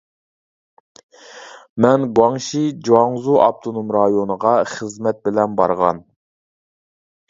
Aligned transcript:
مەن 1.85 2.07
گۇاڭشى 2.21 2.63
جۇاڭزۇ 2.89 3.39
ئاپتونوم 3.45 3.97
رايونىغا 4.01 4.59
خىزمەت 4.77 5.25
بىلەن 5.31 5.63
بارغان. 5.65 6.07